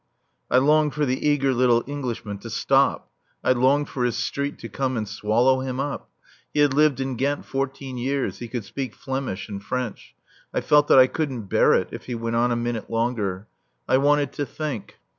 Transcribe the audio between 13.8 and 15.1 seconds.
I wanted to think.